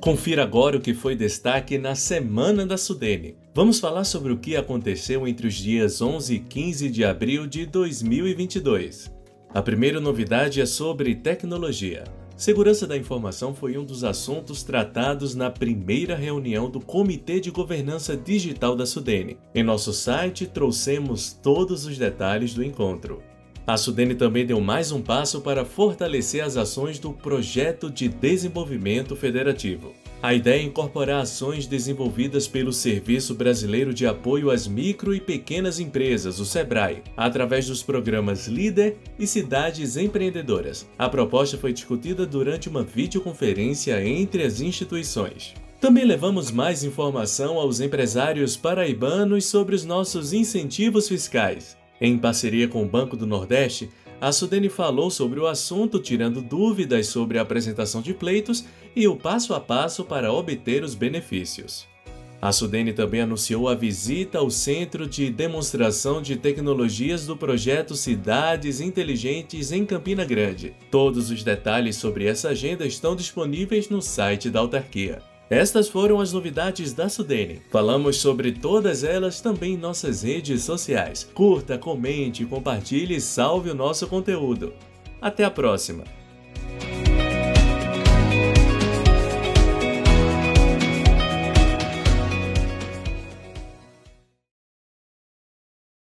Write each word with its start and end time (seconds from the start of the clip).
Confira 0.00 0.42
agora 0.42 0.78
o 0.78 0.80
que 0.80 0.94
foi 0.94 1.14
destaque 1.14 1.76
na 1.76 1.94
Semana 1.94 2.64
da 2.64 2.78
Sudene. 2.78 3.36
Vamos 3.54 3.78
falar 3.78 4.04
sobre 4.04 4.32
o 4.32 4.38
que 4.38 4.56
aconteceu 4.56 5.28
entre 5.28 5.46
os 5.46 5.52
dias 5.52 6.00
11 6.00 6.36
e 6.36 6.38
15 6.38 6.88
de 6.88 7.04
abril 7.04 7.46
de 7.46 7.66
2022. 7.66 9.12
A 9.52 9.60
primeira 9.60 10.00
novidade 10.00 10.58
é 10.58 10.64
sobre 10.64 11.14
tecnologia. 11.16 12.04
Segurança 12.34 12.86
da 12.86 12.96
informação 12.96 13.54
foi 13.54 13.76
um 13.76 13.84
dos 13.84 14.02
assuntos 14.02 14.62
tratados 14.62 15.34
na 15.34 15.50
primeira 15.50 16.16
reunião 16.16 16.70
do 16.70 16.80
Comitê 16.80 17.38
de 17.38 17.50
Governança 17.50 18.16
Digital 18.16 18.74
da 18.74 18.86
Sudene. 18.86 19.36
Em 19.54 19.62
nosso 19.62 19.92
site 19.92 20.46
trouxemos 20.46 21.34
todos 21.42 21.84
os 21.84 21.98
detalhes 21.98 22.54
do 22.54 22.64
encontro. 22.64 23.22
A 23.70 23.76
Sudene 23.76 24.16
também 24.16 24.44
deu 24.44 24.60
mais 24.60 24.90
um 24.90 25.00
passo 25.00 25.42
para 25.42 25.64
fortalecer 25.64 26.42
as 26.42 26.56
ações 26.56 26.98
do 26.98 27.12
Projeto 27.12 27.88
de 27.88 28.08
Desenvolvimento 28.08 29.14
Federativo. 29.14 29.94
A 30.20 30.34
ideia 30.34 30.60
é 30.60 30.64
incorporar 30.64 31.20
ações 31.20 31.68
desenvolvidas 31.68 32.48
pelo 32.48 32.72
Serviço 32.72 33.32
Brasileiro 33.32 33.94
de 33.94 34.08
Apoio 34.08 34.50
às 34.50 34.66
Micro 34.66 35.14
e 35.14 35.20
Pequenas 35.20 35.78
Empresas, 35.78 36.40
o 36.40 36.44
SEBRAE, 36.44 37.04
através 37.16 37.68
dos 37.68 37.80
programas 37.80 38.48
Líder 38.48 38.96
e 39.16 39.24
Cidades 39.24 39.96
Empreendedoras. 39.96 40.88
A 40.98 41.08
proposta 41.08 41.56
foi 41.56 41.72
discutida 41.72 42.26
durante 42.26 42.68
uma 42.68 42.82
videoconferência 42.82 44.04
entre 44.04 44.42
as 44.42 44.60
instituições. 44.60 45.54
Também 45.80 46.04
levamos 46.04 46.50
mais 46.50 46.82
informação 46.82 47.56
aos 47.56 47.78
empresários 47.78 48.56
paraibanos 48.56 49.44
sobre 49.44 49.76
os 49.76 49.84
nossos 49.84 50.32
incentivos 50.32 51.06
fiscais. 51.06 51.78
Em 52.00 52.16
parceria 52.16 52.66
com 52.66 52.82
o 52.82 52.88
Banco 52.88 53.16
do 53.16 53.26
Nordeste, 53.26 53.90
a 54.20 54.32
Sudene 54.32 54.68
falou 54.68 55.10
sobre 55.10 55.38
o 55.40 55.46
assunto, 55.46 55.98
tirando 55.98 56.40
dúvidas 56.40 57.06
sobre 57.06 57.38
a 57.38 57.42
apresentação 57.42 58.00
de 58.00 58.14
pleitos 58.14 58.64
e 58.96 59.06
o 59.06 59.16
passo 59.16 59.54
a 59.54 59.60
passo 59.60 60.04
para 60.04 60.32
obter 60.32 60.82
os 60.82 60.94
benefícios. 60.94 61.88
A 62.40 62.52
Sudene 62.52 62.94
também 62.94 63.20
anunciou 63.20 63.68
a 63.68 63.74
visita 63.74 64.38
ao 64.38 64.48
Centro 64.48 65.06
de 65.06 65.30
Demonstração 65.30 66.22
de 66.22 66.36
Tecnologias 66.36 67.26
do 67.26 67.36
projeto 67.36 67.94
Cidades 67.94 68.80
Inteligentes 68.80 69.72
em 69.72 69.84
Campina 69.84 70.24
Grande. 70.24 70.74
Todos 70.90 71.30
os 71.30 71.42
detalhes 71.44 71.96
sobre 71.96 72.24
essa 72.24 72.48
agenda 72.48 72.86
estão 72.86 73.14
disponíveis 73.14 73.90
no 73.90 74.00
site 74.00 74.48
da 74.48 74.60
autarquia. 74.60 75.29
Estas 75.50 75.88
foram 75.88 76.20
as 76.20 76.32
novidades 76.32 76.92
da 76.92 77.08
Sudene. 77.08 77.60
Falamos 77.70 78.18
sobre 78.18 78.52
todas 78.52 79.02
elas 79.02 79.40
também 79.40 79.74
em 79.74 79.76
nossas 79.76 80.22
redes 80.22 80.62
sociais. 80.62 81.28
Curta, 81.34 81.76
comente, 81.76 82.46
compartilhe 82.46 83.16
e 83.16 83.20
salve 83.20 83.68
o 83.68 83.74
nosso 83.74 84.06
conteúdo. 84.06 84.72
Até 85.20 85.42
a 85.42 85.50
próxima! 85.50 86.04